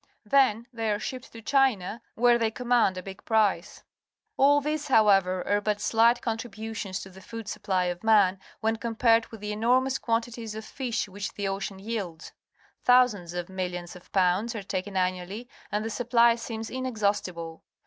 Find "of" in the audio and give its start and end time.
7.83-8.03, 10.55-10.65, 13.35-13.49, 13.95-14.11